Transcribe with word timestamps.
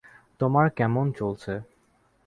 তোমার 0.39 0.67
কেমন 0.77 1.05
চলছে? 1.11 1.53